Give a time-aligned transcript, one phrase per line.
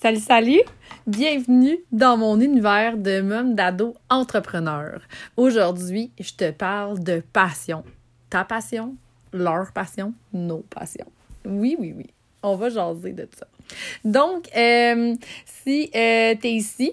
[0.00, 0.62] Salut, salut!
[1.08, 5.00] Bienvenue dans mon univers de mum d'ado entrepreneur.
[5.36, 7.82] Aujourd'hui, je te parle de passion.
[8.30, 8.94] Ta passion,
[9.32, 11.10] leur passion, nos passions.
[11.44, 12.06] Oui, oui, oui.
[12.44, 13.48] On va jaser de ça.
[14.04, 16.92] Donc, euh, si euh, tu es ici,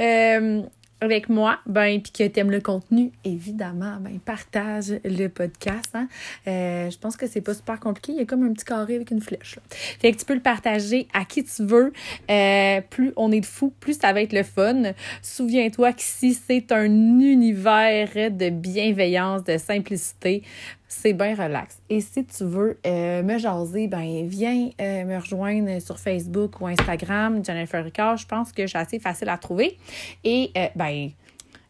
[0.00, 0.62] euh,
[1.04, 5.90] avec moi, ben, puis que tu aimes le contenu, évidemment, ben, partage le podcast.
[5.94, 6.08] Hein.
[6.46, 8.12] Euh, je pense que c'est pas super compliqué.
[8.12, 9.58] Il y a comme un petit carré avec une flèche.
[9.70, 11.92] Fait que tu peux le partager à qui tu veux.
[12.30, 14.92] Euh, plus on est de fou, plus ça va être le fun.
[15.22, 20.42] Souviens-toi qu'ici, c'est un univers de bienveillance, de simplicité
[20.94, 21.78] c'est bien relax.
[21.90, 26.66] Et si tu veux euh, me jaser, ben viens euh, me rejoindre sur Facebook ou
[26.66, 28.16] Instagram, Jennifer Ricard.
[28.16, 29.76] Je pense que suis assez facile à trouver.
[30.22, 31.10] Et euh, ben,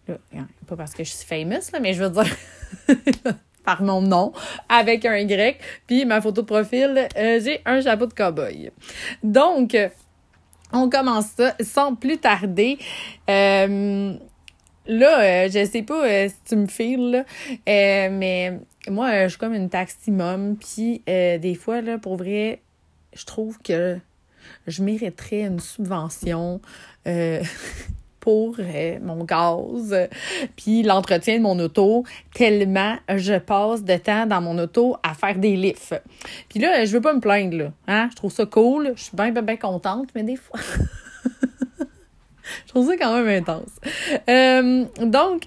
[0.06, 2.37] là, hein, pas parce que je suis famous, là, mais je veux dire
[3.64, 4.33] par mon nom,
[4.69, 5.59] avec un Y.
[5.86, 8.70] Puis ma photo de profil, j'ai un chapeau de cowboy.
[9.22, 9.77] Donc,
[10.72, 12.78] on commence ça sans plus tarder.
[13.27, 14.09] Là,
[15.48, 17.25] je sais pas si tu me files,
[17.66, 22.17] là, mais moi, euh, je suis comme une taximum, puis euh, des fois, là, pour
[22.17, 22.61] vrai,
[23.15, 23.99] je trouve que
[24.67, 26.61] je mériterais une subvention
[27.07, 27.43] euh,
[28.21, 28.57] pour
[29.03, 29.95] mon gaz,
[30.57, 35.37] puis l'entretien de mon auto, tellement je passe de temps dans mon auto à faire
[35.37, 35.95] des lifts.
[36.49, 37.73] Puis là, je veux pas me plaindre, là.
[37.87, 38.09] Hein?
[38.11, 40.59] Je trouve ça cool, je suis bien, bien, bien contente, mais des fois...
[42.67, 43.73] je trouve ça quand même intense.
[45.03, 45.45] donc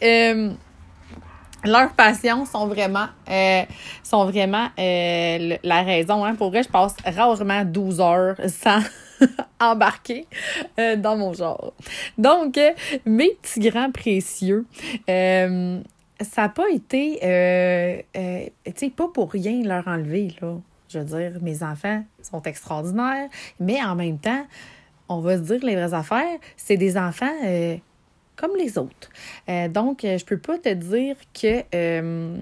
[1.68, 3.64] leurs passions sont vraiment euh,
[4.04, 6.26] sont vraiment euh, la raison.
[6.26, 6.36] Hein.
[6.36, 8.82] Pour vrai, je passe rarement 12 heures sans
[9.60, 10.26] embarquer
[10.80, 11.74] euh, dans mon genre.
[12.18, 12.60] Donc,
[13.06, 14.66] mes petits grands précieux,
[15.08, 17.20] ça n'a pas été,
[18.66, 20.56] tu sais, pas pour rien leur enlever, là.
[20.90, 23.28] Je veux dire, mes enfants sont extraordinaires,
[23.60, 24.46] mais en même temps,
[25.10, 27.36] on va se dire les vraies affaires, c'est des enfants
[28.38, 29.10] comme les autres.
[29.50, 32.38] Euh, donc, euh, je peux pas te dire que euh,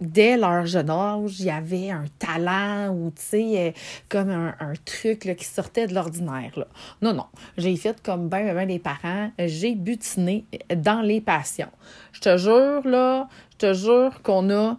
[0.00, 3.74] dès leur jeune âge, il y avait un talent ou, tu sais,
[4.08, 6.64] comme un, truc qui sortait de l'ordinaire.
[7.02, 7.26] Non, non.
[7.58, 9.30] J'ai fait comme ben, ben, les parents.
[9.38, 11.70] J'ai butiné dans les passions.
[12.12, 14.78] Je te jure, là, je te jure qu'on a...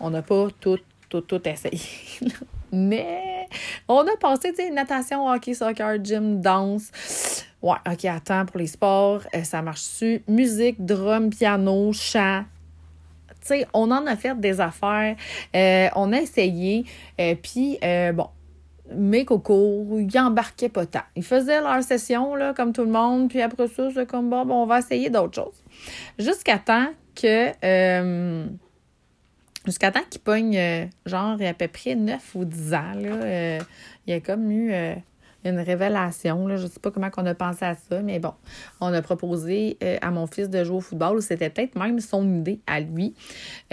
[0.00, 0.78] On n'a pas tout,
[1.08, 1.80] tout, tout essayé.
[2.72, 3.48] Mais
[3.88, 6.90] on a passé, tu sais, natation, hockey, soccer, gym, danse
[7.60, 10.22] Ouais, OK, attends, pour les sports, euh, ça marche-tu?
[10.28, 12.44] Musique, drum, piano, chant.
[13.40, 15.16] Tu sais, on en a fait des affaires.
[15.56, 16.84] Euh, on a essayé.
[17.20, 17.78] Euh, puis,
[18.14, 18.28] bon,
[18.94, 21.02] mes cocos, ils embarquaient pas tant.
[21.16, 23.28] Ils faisaient leur session, là, comme tout le monde.
[23.28, 25.62] Puis après ça, c'est comme, bon, on va essayer d'autres choses.
[26.18, 28.46] Jusqu'à temps que...
[29.66, 33.58] Jusqu'à temps qu'ils pognent, genre, à peu près 9 ou 10 ans, là,
[34.06, 34.72] il y a comme eu
[35.44, 36.46] une révélation.
[36.46, 36.56] Là.
[36.56, 38.32] Je ne sais pas comment on a pensé à ça, mais bon,
[38.80, 41.22] on a proposé euh, à mon fils de jouer au football.
[41.22, 43.14] C'était peut-être même son idée à lui.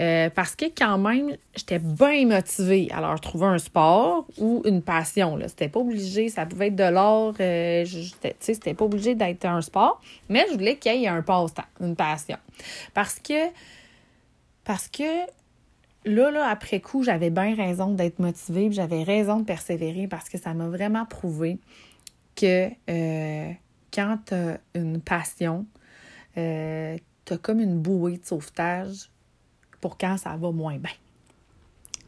[0.00, 4.82] Euh, parce que quand même, j'étais bien motivée à leur trouver un sport ou une
[4.82, 5.38] passion.
[5.46, 7.84] C'était pas obligé, ça pouvait être de l'art, euh,
[8.40, 11.96] c'était pas obligé d'être un sport, mais je voulais qu'il y ait un passe-temps, une
[11.96, 12.36] passion.
[12.94, 13.50] Parce que
[16.06, 20.38] là, là, après coup, j'avais bien raison d'être motivée, j'avais raison de persévérer parce que
[20.38, 21.58] ça m'a vraiment prouvé
[22.34, 23.52] que euh,
[23.92, 24.34] quand tu
[24.78, 25.66] une passion,
[26.38, 29.10] euh, tu as comme une bouée de sauvetage
[29.80, 30.92] pour quand ça va moins bien.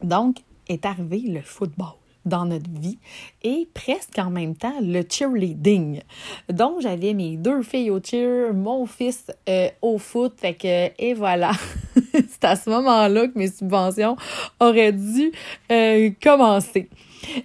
[0.03, 0.39] Donc,
[0.69, 1.95] est arrivé le football
[2.25, 2.99] dans notre vie
[3.43, 6.03] et presque en même temps le cheerleading.
[6.49, 11.53] Donc, j'avais mes deux filles au cheer, mon fils euh, au foot, que, et voilà.
[12.29, 14.17] C'est à ce moment-là que mes subventions
[14.61, 15.33] auraient dû
[15.71, 16.89] euh, commencer.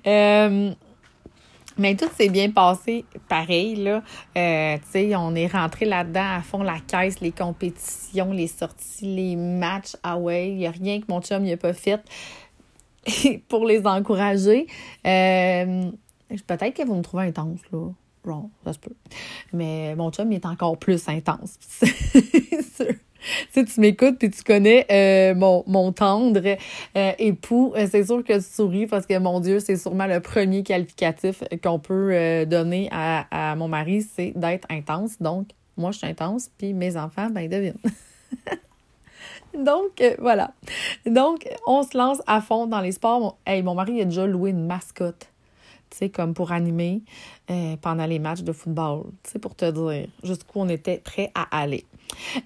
[0.05, 0.71] Euh,
[1.77, 4.03] mais tout s'est bien passé pareil, là.
[4.35, 9.35] tu sais, on est rentré là-dedans à fond la caisse, les compétitions, les sorties, les
[9.35, 9.95] matchs.
[10.03, 11.99] Ah ouais, il n'y a rien que mon chum n'a pas fait.
[13.47, 14.67] pour les encourager.
[15.05, 15.91] Euh,
[16.47, 17.89] peut-être qu'elles vont me trouver intense, là.
[18.63, 18.95] Ça se peut.
[19.51, 21.57] Mais mon chum, est encore plus intense.
[23.51, 26.41] si tu m'écoutes et tu connais euh, mon, mon tendre
[26.97, 30.63] euh, époux, c'est sûr que tu souris parce que, mon Dieu, c'est sûrement le premier
[30.63, 35.21] qualificatif qu'on peut donner à, à mon mari, c'est d'être intense.
[35.21, 35.47] Donc,
[35.77, 37.77] moi, je suis intense, puis mes enfants, ben, ils devinent.
[39.53, 40.51] Donc, euh, voilà.
[41.05, 43.19] Donc, on se lance à fond dans les sports.
[43.19, 45.29] Mon, hey, mon mari a déjà loué une mascotte,
[45.89, 47.01] tu sais, comme pour animer
[47.51, 51.31] euh, pendant les matchs de football, tu sais, pour te dire jusqu'où on était prêt
[51.35, 51.85] à aller.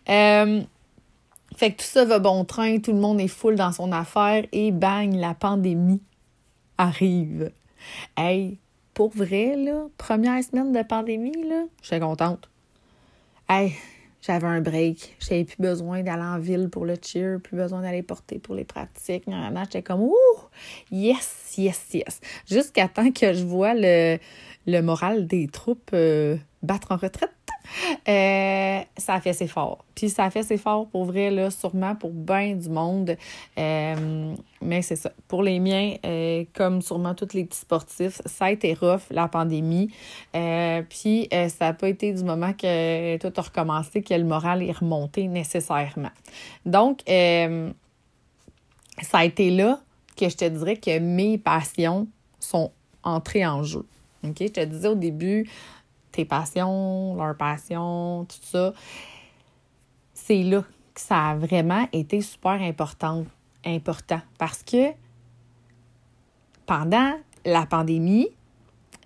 [0.09, 0.61] Euh,
[1.55, 4.45] fait que tout ça va bon train, tout le monde est full dans son affaire
[4.51, 6.01] et bang, la pandémie
[6.77, 7.51] arrive.
[8.15, 8.59] Hey,
[8.93, 12.49] pour vrai, là, première semaine de pandémie, là, j'étais contente.
[13.49, 13.73] Hey,
[14.21, 15.15] j'avais un break.
[15.19, 18.65] J'avais plus besoin d'aller en ville pour le cheer, plus besoin d'aller porter pour les
[18.65, 19.23] pratiques.
[19.27, 20.15] J'étais comme, ouh,
[20.91, 22.19] yes, yes, yes.
[22.45, 24.17] Jusqu'à temps que je vois le,
[24.65, 27.31] le moral des troupes euh, battre en retraite.
[28.07, 29.85] Euh, ça a fait ses forts.
[29.95, 33.17] Puis ça a fait ses forts pour vrai, là, sûrement pour bien du monde.
[33.57, 35.11] Euh, mais c'est ça.
[35.27, 39.27] Pour les miens, euh, comme sûrement tous les petits sportifs, ça a été rough, la
[39.27, 39.91] pandémie.
[40.89, 44.71] puis ça n'a pas été du moment que tout a recommencé que le moral est
[44.71, 46.11] remonté nécessairement.
[46.65, 47.73] Donc, ça
[49.13, 49.79] a été là
[50.17, 52.07] que je te dirais que mes passions
[52.39, 52.71] sont
[53.03, 53.85] entrées en jeu.
[54.23, 54.37] OK?
[54.39, 55.47] Je te disais au début,
[56.17, 58.73] tes passions, leurs passions, tout ça,
[60.13, 63.23] c'est là que ça a vraiment été super important,
[63.63, 64.91] important parce que
[66.65, 67.13] pendant
[67.45, 68.29] la pandémie,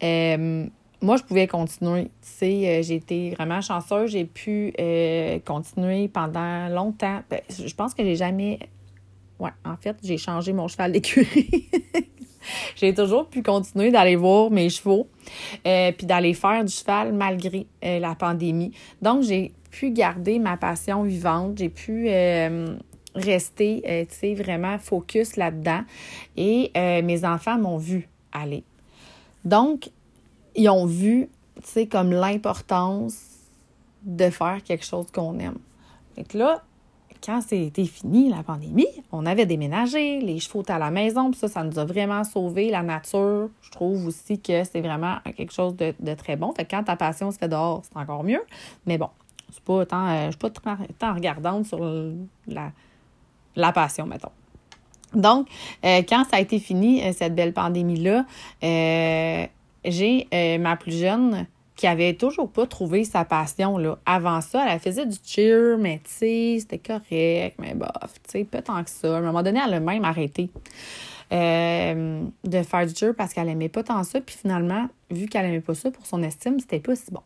[0.02, 0.66] euh,
[1.02, 2.06] moi, je pouvais continuer.
[2.06, 4.12] Tu sais, euh, j'ai été vraiment chanceuse.
[4.12, 7.22] J'ai pu euh, continuer pendant longtemps.
[7.30, 8.60] Ben, je pense que j'ai jamais.
[9.40, 11.70] Ouais, en fait, j'ai changé mon cheval d'écurie.
[12.76, 15.08] j'ai toujours pu continuer d'aller voir mes chevaux,
[15.66, 18.72] euh, puis d'aller faire du cheval malgré euh, la pandémie.
[19.02, 22.76] Donc, j'ai pu garder ma passion vivante, j'ai pu euh,
[23.16, 25.82] rester, tu sais, vraiment focus là-dedans.
[26.36, 28.64] Et mes enfants m'ont vu aller.
[29.46, 29.90] Donc,
[30.56, 33.16] ils ont vu, tu sais, comme l'importance
[34.04, 35.58] de faire quelque chose qu'on aime.
[36.18, 36.64] Donc là,
[37.24, 41.40] quand c'était fini, la pandémie, on avait déménagé, les chevaux étaient à la maison, puis
[41.40, 43.50] ça, ça nous a vraiment sauvé la nature.
[43.62, 46.52] Je trouve aussi que c'est vraiment quelque chose de, très bon.
[46.54, 48.42] Fait que quand ta passion se fait dehors, c'est encore mieux.
[48.86, 49.10] Mais bon,
[49.52, 51.80] c'est pas euh, suis pas tant regardante sur
[52.48, 52.72] la,
[53.56, 54.32] la passion, mettons.
[55.14, 55.48] Donc,
[55.86, 58.26] euh, quand ça a été fini, euh, cette belle pandémie-là,
[59.84, 61.46] j'ai ma plus jeune
[61.82, 63.76] qui avait toujours pas trouvé sa passion.
[63.80, 63.98] Là.
[64.06, 67.90] Avant ça, elle faisait du cheer, mais tu sais, c'était correct, mais bof,
[68.24, 69.16] tu sais, pas tant que ça.
[69.16, 70.52] À un moment donné, elle a même arrêté
[71.32, 74.22] euh, de faire du cheer parce qu'elle aimait pas tant ça.
[74.22, 77.24] Puis finalement, vu qu'elle aimait pas ça pour son estime, c'était pas si bon.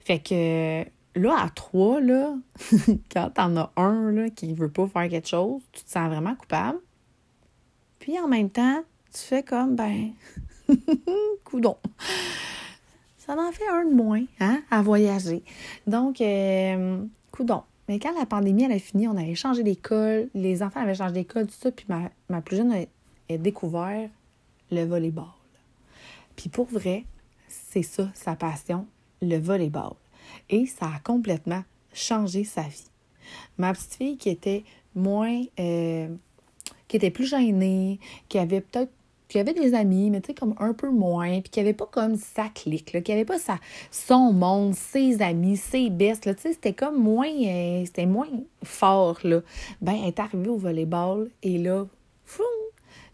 [0.00, 0.84] Fait que
[1.18, 2.34] là, à trois, là,
[3.10, 6.34] quand t'en as un là, qui veut pas faire quelque chose, tu te sens vraiment
[6.34, 6.80] coupable.
[7.98, 10.10] Puis en même temps, tu fais comme, ben,
[11.44, 11.78] coudon
[13.30, 15.42] ça en fait un de moins hein, à voyager.
[15.86, 17.62] Donc, euh, coudon.
[17.88, 21.12] Mais quand la pandémie elle a fini, on avait changé d'école, les enfants avaient changé
[21.12, 24.08] d'école, tout ça, puis ma, plus jeune a, découvert
[24.72, 25.28] le volleyball.
[26.34, 27.04] Puis pour vrai,
[27.48, 28.86] c'est ça sa passion,
[29.22, 29.92] le volleyball.
[30.48, 31.62] Et ça a complètement
[31.92, 32.90] changé sa vie.
[33.58, 34.64] Ma petite fille qui était
[34.96, 36.08] moins, euh,
[36.88, 38.92] qui était plus gênée, qui avait peut-être
[39.30, 41.86] qui avait des amis, mais tu sais, comme un peu moins, puis qui avait pas
[41.86, 43.58] comme sa clique, là, qui avait pas sa,
[43.90, 48.28] son monde, ses amis, ses bestes, tu sais, c'était comme moins, euh, c'était moins
[48.62, 49.40] fort, là.
[49.80, 51.86] Ben, elle est arrivée au volleyball et là,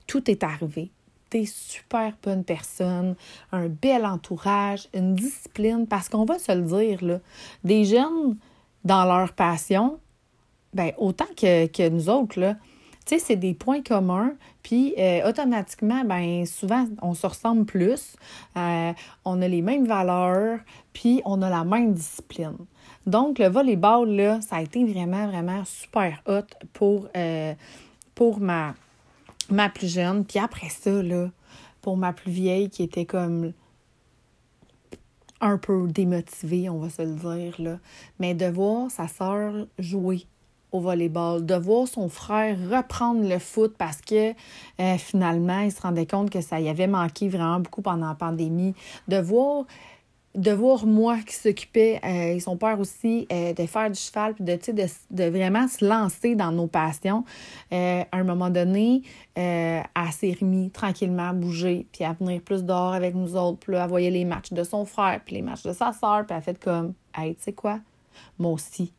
[0.06, 0.90] tout est arrivé.
[1.30, 3.16] Des super bonne personne,
[3.52, 7.20] un bel entourage, une discipline, parce qu'on va se le dire,
[7.64, 8.36] des jeunes,
[8.84, 9.98] dans leur passion,
[10.72, 12.56] ben, autant que, que nous autres, là,
[13.06, 14.32] tu sais, c'est des points communs,
[14.64, 18.17] puis euh, automatiquement, ben souvent, on se ressemble plus,
[18.56, 18.93] euh,
[19.25, 20.58] on a les mêmes valeurs,
[20.93, 22.56] puis on a la même discipline.
[23.06, 27.55] Donc, le volleyball, là, ça a été vraiment, vraiment super hot pour, euh,
[28.17, 28.75] pour ma,
[29.51, 30.25] ma plus jeune.
[30.25, 31.31] Puis après ça, là,
[31.82, 33.53] pour ma plus vieille qui était comme
[35.41, 37.79] un peu démotivée, on va se le dire, là.
[38.19, 40.27] Mais de voir sa sœur jouer
[40.76, 45.80] au volleyball, de voir son frère reprendre le foot parce que euh, finalement, il se
[45.80, 48.74] rendait compte que ça y avait manqué vraiment beaucoup pendant la pandémie,
[49.08, 49.64] de voir
[50.34, 54.34] de voir moi qui s'occupais, euh, et son père aussi, euh, de faire du cheval,
[54.34, 57.24] puis de, de, de vraiment se lancer dans nos passions.
[57.70, 59.00] à un moment donné,
[59.34, 60.36] elle s'est
[60.74, 64.26] tranquillement à bouger, puis à venir plus dehors avec nous autres, puis elle voyait les
[64.26, 66.92] matchs de son frère, puis les matchs de sa soeur, puis elle a fait comme,
[67.16, 67.80] hey, tu sais quoi,
[68.38, 68.92] moi aussi,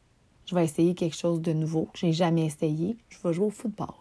[0.48, 2.98] je vais essayer quelque chose de nouveau que je n'ai jamais essayé.
[3.10, 3.94] Je vais jouer au football.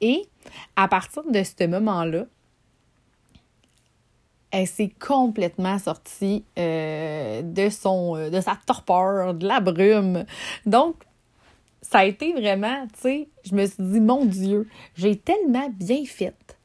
[0.00, 0.26] Et
[0.74, 2.24] à partir de ce moment-là,
[4.50, 10.24] elle s'est complètement sortie euh, de, son, euh, de sa torpeur, de la brume.
[10.64, 10.94] Donc,
[11.82, 16.04] ça a été vraiment, tu sais, je me suis dit, mon Dieu, j'ai tellement bien
[16.06, 16.56] fait.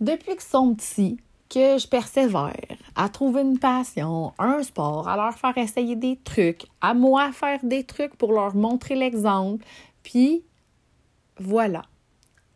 [0.00, 2.54] Depuis qu'ils sont petits, que je persévère
[2.94, 7.60] à trouver une passion, un sport, à leur faire essayer des trucs, à moi faire
[7.62, 9.64] des trucs pour leur montrer l'exemple.
[10.02, 10.44] Puis
[11.38, 11.82] voilà,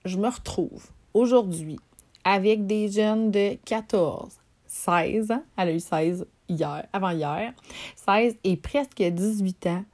[0.04, 1.78] je me retrouve aujourd'hui
[2.25, 5.42] avec des jeunes de 14 16 ans.
[5.57, 7.52] Elle a eu 16 hier, avant-hier.
[7.97, 9.85] 16 et presque 18 ans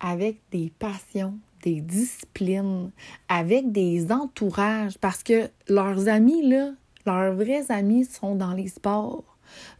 [0.00, 2.90] avec des passions, des disciplines,
[3.28, 6.72] avec des entourages, parce que leurs amis, là,
[7.06, 9.24] leurs vrais amis sont dans les sports.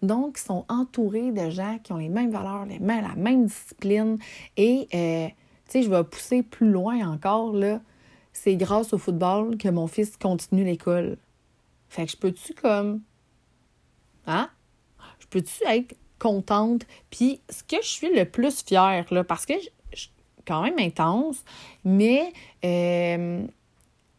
[0.02, 3.46] Donc, ils sont entourés de gens qui ont les mêmes valeurs, les mêmes, la même
[3.46, 4.18] discipline.
[4.56, 5.28] Et, euh,
[5.66, 7.80] tu sais, je vais pousser plus loin encore, là.
[8.32, 11.16] C'est grâce au football que mon fils continue l'école.
[11.88, 13.00] Fait que je peux-tu comme.
[14.26, 14.50] Hein?
[15.20, 16.86] Je peux-tu être contente?
[17.10, 20.10] Puis, ce que je suis le plus fière, là, parce que je, suis
[20.46, 21.44] quand même intense,
[21.84, 22.32] mais,
[22.64, 23.46] euh,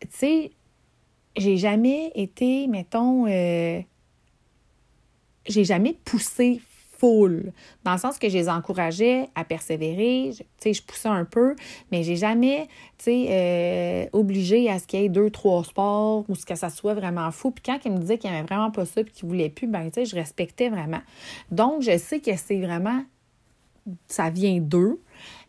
[0.01, 0.51] tu sais,
[1.37, 3.81] j'ai jamais été, mettons, euh,
[5.47, 6.61] j'ai jamais poussé
[6.97, 7.51] full.
[7.83, 11.55] Dans le sens que je les encourageais à persévérer, tu sais, je poussais un peu,
[11.91, 16.35] mais j'ai jamais, tu euh, obligé à ce qu'il y ait deux, trois sports ou
[16.35, 17.51] ce que ça soit vraiment fou.
[17.51, 19.89] Puis quand ils me disaient qu'il avait vraiment pas ça puis qu'il voulait plus, ben,
[19.91, 21.01] tu je respectais vraiment.
[21.51, 23.03] Donc, je sais que c'est vraiment,
[24.07, 25.01] ça vient d'eux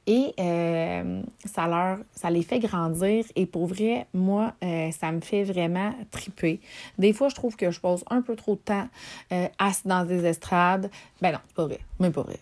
[0.07, 3.25] et euh, ça leur ça les fait grandir.
[3.35, 6.61] Et pour vrai moi euh, ça me fait vraiment triper.
[6.99, 8.89] Des fois je trouve que je passe un peu trop de temps
[9.33, 10.91] euh, assis dans des estrades.
[11.21, 11.81] Ben non pas vrai.
[11.99, 12.39] Même pas vrai.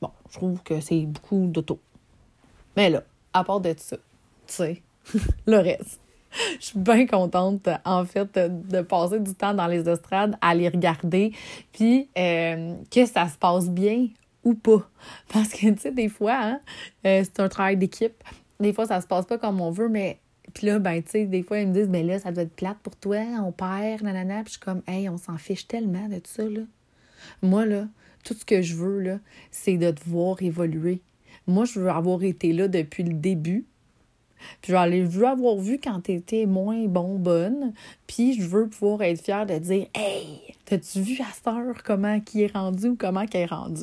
[0.00, 1.78] Bon je trouve que c'est beaucoup d'auto.
[2.76, 3.96] Mais là à part de ça
[4.46, 4.82] tu sais
[5.46, 6.00] le reste
[6.60, 10.68] je suis bien contente, en fait, de passer du temps dans les estrades à les
[10.68, 11.32] regarder,
[11.72, 14.08] puis que ça se passe bien
[14.46, 14.88] ou pas.
[15.32, 16.60] Parce que, tu sais, des fois, hein,
[17.04, 18.22] euh, c'est un travail d'équipe.
[18.60, 20.18] Des fois, ça se passe pas comme on veut, mais.
[20.54, 22.54] Puis là, ben, tu sais, des fois, ils me disent, mais là, ça doit être
[22.54, 24.42] plate pour toi, on perd, nanana.
[24.44, 26.60] Puis je suis comme, hey, on s'en fiche tellement de tout ça, là.
[27.42, 27.88] Moi, là,
[28.24, 29.18] tout ce que je veux, là,
[29.50, 31.02] c'est de te voir évoluer.
[31.46, 33.66] Moi, je veux avoir été là depuis le début.
[34.62, 37.72] Puis je veux avoir vu quand tu étais moins bon, bonne.
[38.06, 42.20] Puis je veux pouvoir être fière de dire Hey, t'as-tu vu à cette heure comment
[42.20, 43.82] qui est rendu ou comment qui est rendu?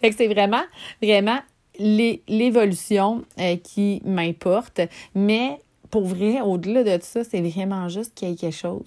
[0.00, 0.64] Fait que c'est vraiment,
[1.02, 1.38] vraiment
[1.78, 4.80] l'évolution euh, qui m'importe.
[5.14, 8.86] Mais pour vrai, au-delà de tout ça, c'est vraiment juste qu'il y ait quelque chose,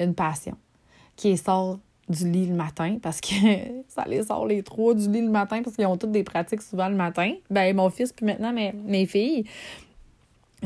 [0.00, 0.56] une passion,
[1.16, 3.34] qui sort du lit le matin parce que
[3.88, 6.62] ça les sort les trois du lit le matin parce qu'ils ont toutes des pratiques
[6.62, 7.32] souvent le matin.
[7.50, 9.44] Ben mon fils puis maintenant mes, mes filles.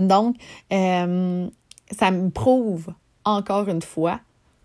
[0.06, 0.36] Donc,
[0.72, 1.48] euh,
[1.90, 2.92] ça me prouve
[3.24, 4.20] encore une fois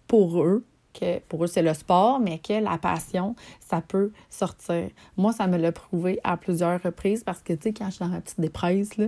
[0.07, 4.89] pour eux que pour eux c'est le sport, mais que la passion, ça peut sortir.
[5.17, 8.05] Moi, ça me l'a prouvé à plusieurs reprises parce que, tu sais, quand je suis
[8.05, 9.07] dans ma petite dépresse, là,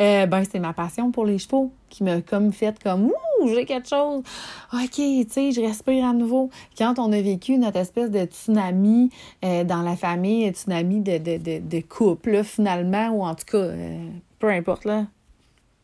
[0.00, 3.64] euh, ben, c'est ma passion pour les chevaux qui m'a comme fait comme Ouh, j'ai
[3.64, 4.22] quelque chose.
[4.72, 6.50] OK, tu sais, je respire à nouveau.
[6.76, 9.10] Quand on a vécu notre espèce de tsunami
[9.44, 13.68] euh, dans la famille, tsunami de, de, de, de couple, finalement, ou en tout cas,
[14.38, 15.06] peu importe, là,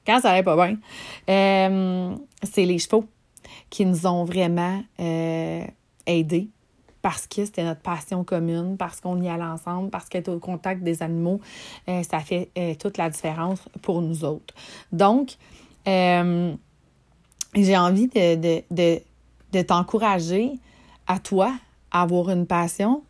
[0.06, 0.76] quand ça allait pas bien,
[1.28, 3.04] euh, c'est les chevaux
[3.70, 5.64] qui nous ont vraiment euh,
[6.06, 6.48] aidés
[7.02, 10.82] parce que c'était notre passion commune, parce qu'on y allait ensemble, parce qu'être au contact
[10.82, 11.40] des animaux,
[11.88, 14.54] euh, ça fait toute la différence pour nous autres.
[14.90, 15.36] Donc,
[15.86, 16.56] j'ai
[17.76, 19.00] envie de, de, de,
[19.52, 20.54] de t'encourager
[21.06, 21.52] à toi
[21.92, 23.02] à avoir une passion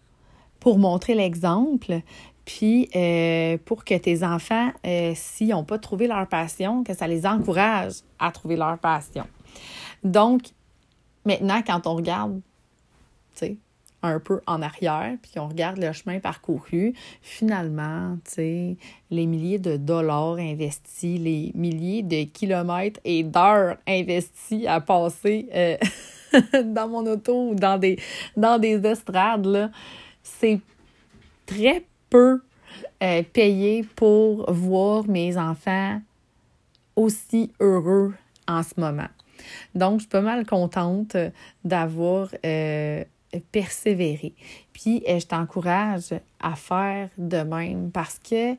[0.61, 2.01] pour montrer l'exemple,
[2.47, 7.07] puis euh, pour que tes enfants, euh, s'ils n'ont pas trouvé leur passion, que ça
[7.09, 9.27] les encourage à trouver leur passion.
[10.05, 10.43] Donc,
[11.27, 12.41] maintenant, quand on regarde,
[13.35, 13.57] tu sais,
[14.03, 18.77] un peu en arrière, puis on regarde le chemin parcouru, finalement, tu sais,
[19.11, 25.77] les milliers de dollars investis, les milliers de kilomètres et d'heures investis à passer euh,
[26.63, 27.99] dans mon auto ou dans des,
[28.37, 29.71] dans des estrades, là,
[30.23, 30.61] c'est
[31.45, 31.85] très
[33.03, 36.01] euh, payer pour voir mes enfants
[36.97, 38.15] aussi heureux
[38.49, 39.09] en ce moment.
[39.75, 41.17] Donc, je suis pas mal contente
[41.65, 43.05] d'avoir euh,
[43.53, 44.35] persévéré.
[44.73, 48.55] Puis, euh, je t'encourage à faire de même parce que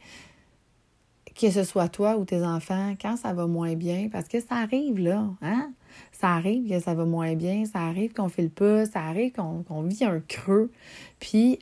[1.40, 4.56] que ce soit toi ou tes enfants, quand ça va moins bien, parce que ça
[4.56, 5.72] arrive là, hein?
[6.12, 9.34] Ça arrive que ça va moins bien, ça arrive qu'on fait le pas, ça arrive
[9.34, 10.72] qu'on vit un creux.
[11.20, 11.60] Puis,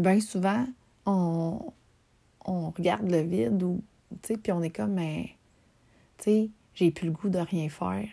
[0.00, 0.66] bien souvent,
[1.06, 1.72] on,
[2.44, 3.82] on regarde le vide ou,
[4.22, 5.36] puis on est comme, mais,
[6.18, 8.08] tu sais, j'ai plus le goût de rien faire.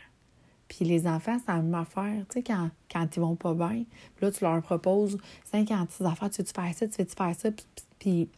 [0.67, 2.25] Puis les enfants, la même affaire.
[2.29, 6.29] Tu sais, quand, quand ils vont pas bien, puis là, tu leur proposes 56 affaires,
[6.29, 7.65] tu veux-tu faire ça, tu veux-tu faire ça, puis,
[7.99, 8.29] puis,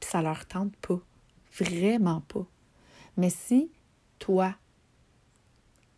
[0.00, 0.98] puis ça leur tente pas.
[1.58, 2.46] Vraiment pas.
[3.18, 3.70] Mais si
[4.18, 4.54] toi,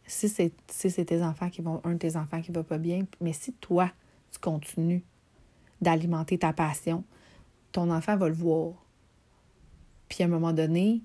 [0.07, 3.07] si c'est si tes enfants qui vont, un de tes enfants qui va pas bien,
[3.21, 3.91] mais si toi,
[4.33, 5.05] tu continues
[5.81, 7.05] d'alimenter ta passion,
[7.73, 8.73] ton enfant va le voir.
[10.09, 11.03] Puis à un moment donné,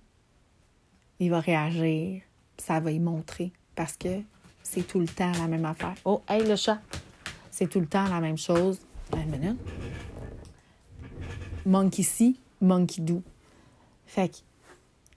[1.20, 2.22] il va réagir,
[2.58, 4.22] ça va y montrer parce que
[4.64, 5.96] c'est tout le temps la même affaire.
[6.06, 6.80] Oh, hey le chat!
[7.60, 8.80] c'est tout le temps la même chose.
[9.14, 9.60] Une minute.
[11.66, 13.22] Monkey see, monkey do.
[14.06, 14.38] Fait que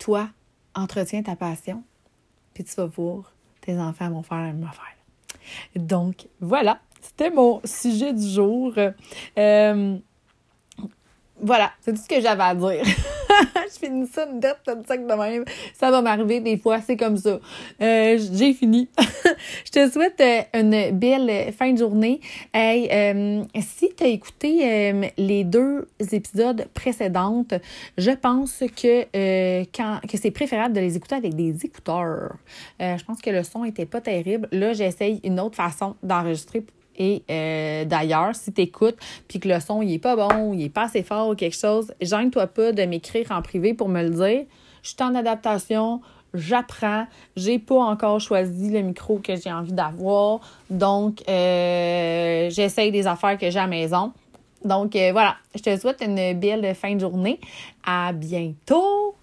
[0.01, 0.29] toi,
[0.75, 1.85] entretiens ta passion,
[2.53, 4.97] puis tu vas voir, tes enfants vont faire la même affaire.
[5.77, 8.75] Donc, voilà, c'était mon sujet du jour.
[9.39, 9.97] Euh,
[11.41, 12.85] voilà, c'est tout ce que j'avais à dire.
[12.85, 15.45] je finis ça une dette comme ça de même.
[15.75, 17.41] Ça va m'arriver des fois, c'est comme ça.
[17.81, 18.89] Euh, j'ai fini.
[19.65, 22.21] je te souhaite euh, une belle fin de journée.
[22.55, 27.55] Hey, si tu as écouté les deux épisodes précédentes,
[27.99, 32.37] je pense que quand que c'est préférable de les écouter avec des écouteurs.
[32.79, 34.49] je pense que le son était pas terrible.
[34.53, 36.65] Là, j'essaye une autre façon d'enregistrer
[37.03, 40.63] et euh, d'ailleurs, si tu écoutes puis que le son il est pas bon, il
[40.63, 44.03] est pas assez fort ou quelque chose, gêne-toi pas de m'écrire en privé pour me
[44.03, 44.47] le dire.
[44.83, 46.01] Je suis en adaptation,
[46.33, 47.07] j'apprends,
[47.37, 50.41] j'ai pas encore choisi le micro que j'ai envie d'avoir,
[50.71, 54.13] donc euh, j'essaye des affaires que j'ai à la maison.
[54.65, 57.41] Donc euh, voilà, je te souhaite une belle fin de journée.
[57.85, 59.17] À bientôt.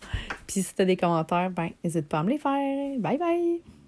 [0.47, 2.99] Puis si tu as des commentaires, ben n'hésite pas à me les faire.
[2.99, 3.78] Bye bye.